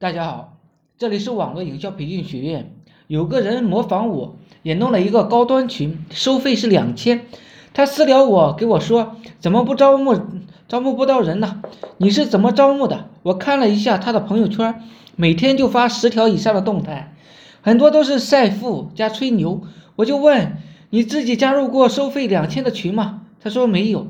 [0.00, 0.56] 大家好，
[0.96, 2.74] 这里是网络营销培训学院。
[3.06, 7.26] 有个人模仿我，也弄了一个高端群，收费是两千。
[7.74, 10.18] 他私聊我，给我说怎么不招募，
[10.66, 11.60] 招募不到人呢？
[11.98, 13.10] 你是怎么招募的？
[13.22, 14.82] 我看了一下他的朋友圈，
[15.16, 17.14] 每天就发十条以上的动态，
[17.60, 19.60] 很多都是晒富加吹牛。
[19.96, 20.56] 我就问
[20.88, 23.24] 你自己加入过收费两千的群吗？
[23.38, 24.06] 他说没有，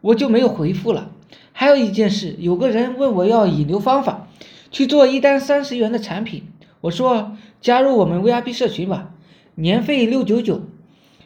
[0.00, 1.12] 我就没有回复了。
[1.52, 4.24] 还有一件事，有个人问我要引流方法。
[4.70, 6.44] 去做一单三十元的产品，
[6.80, 9.14] 我说加入我们 VIP 社群吧，
[9.54, 10.62] 年费六九九，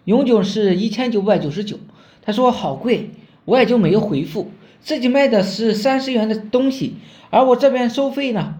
[0.04, 1.78] 永久是一千九百九十九。
[2.22, 3.10] 他说好贵，
[3.44, 4.50] 我也就没有回复。
[4.80, 6.94] 自己卖的是三十元的东西，
[7.30, 8.56] 而我这边收费呢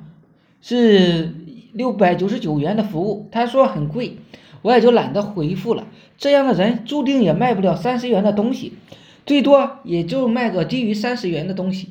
[0.61, 1.35] 是
[1.73, 4.19] 六百九十九元的服务，他说很贵，
[4.63, 5.87] 我也就懒得回复了。
[6.19, 8.75] 这样的人注定也卖不了三十元的东西，
[9.27, 11.89] 最多也就卖个低于三十元的东西。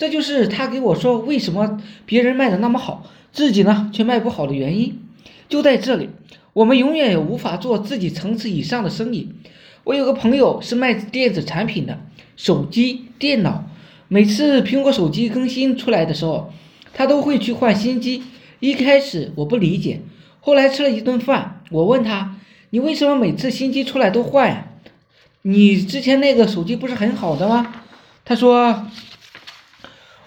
[0.00, 4.98] 这就是他给我说为什么别人卖的那么好，自己呢却卖不好的原因，
[5.46, 6.08] 就在这里。
[6.54, 9.28] 我们永远也无法做自己层次以上的生意。
[9.84, 11.98] 我有个朋友是卖电子产品的，
[12.34, 13.64] 手机、电脑，
[14.08, 16.50] 每次苹果手机更新出来的时候，
[16.94, 18.22] 他都会去换新机。
[18.58, 20.00] 一开始我不理解，
[20.40, 22.38] 后来吃了一顿饭，我问他
[22.70, 24.66] ：“你为什么每次新机出来都换呀？
[25.42, 27.74] 你之前那个手机不是很好的吗？”
[28.24, 28.86] 他说。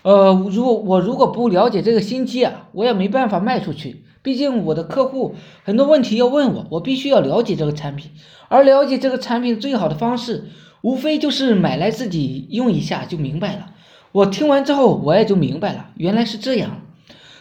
[0.04, 4.04] 呃，如果我如果不了解这个新机啊，我也没办法卖出去。
[4.22, 8.12] 毕竟我的客户很多问题要问我，我必须要了解这个产品。
[8.48, 10.46] 而了解这个产品最好的方式，
[10.82, 13.72] 无非就是买来自己用一下就明白了。
[14.12, 16.82] 我听完之后，我也就明白了，原来是这样。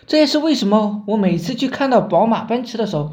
[0.06, 3.12] 这也是为什么我每次去看到宝马、奔驰的时候，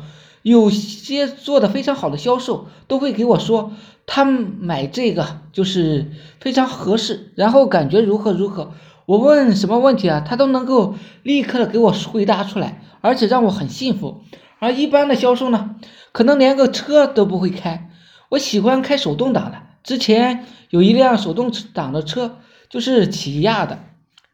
[0.49, 3.71] 有些做的非常好的销售都会给我说，
[4.07, 8.71] 他们买这个就是非常合适，然后感觉如何如何。
[9.05, 14.21] 我问什么问题啊，他都能够立刻的给我回答出来，而且让我很幸福。
[14.57, 15.75] 而一般的销售呢，
[16.11, 17.91] 可能连个车都不会开。
[18.29, 22.37] 我喜欢开手动挡的，之前有一辆手动挡的车，
[22.69, 23.77] 就是起亚的。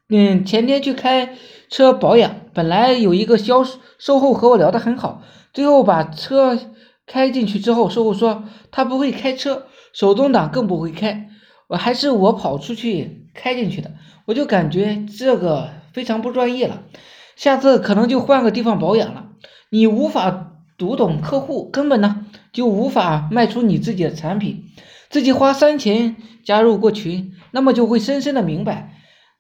[0.08, 1.36] 嗯，前天去开
[1.76, 3.62] 车保养，本来有一个销
[3.98, 5.22] 售后和我聊得很好，
[5.54, 6.58] 最后把车
[7.06, 11.28] 开进去之后，售后说他不会开车，手动挡更不会开。
[11.68, 13.92] 我还是我跑出去开进去的，
[14.24, 16.84] 我就感觉这个非常不专业了，
[17.36, 19.26] 下次可能就换个地方保养了。
[19.70, 24.64] 你无法读懂客户，根本呢就无法卖出你自己的产品。
[25.10, 26.16] 自己花三千
[26.46, 28.95] 加入过群，那么就会深深的明白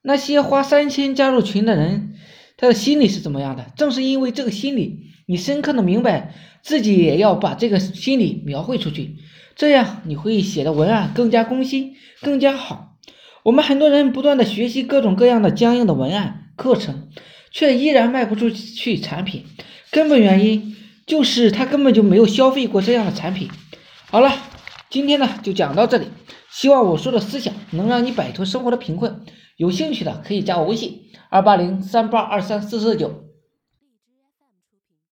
[0.07, 2.13] 那些花三千加入群的人，
[2.57, 3.66] 他的心理是怎么样的。
[3.75, 9.16] 正是因为这个心理，你深刻的明白自己也要把这个心理描绘出去。
[9.55, 12.97] 这样你会写的文案更加攻心，更加好。
[13.43, 17.09] 我们很多人不断的学习各种各样的僵硬的文案课程，
[17.51, 19.45] 却依然卖不出去产品，
[19.91, 20.75] 根本原因
[21.07, 23.49] 就是他根本就没有消费过这样的产品。
[24.11, 24.31] 好了，
[24.95, 26.07] 今天呢就讲到这里，
[26.50, 29.25] 希望我说的思想能让你摆脱生活的贫困。
[29.57, 33.24] 有兴趣的可以加我微信：二八零三八二三四四九。